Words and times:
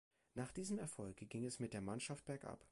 Nach 0.33 0.51
diesem 0.51 0.79
Erfolg 0.79 1.17
ging 1.29 1.45
es 1.45 1.59
mit 1.59 1.73
der 1.75 1.81
Mannschaft 1.81 2.25
bergab. 2.25 2.65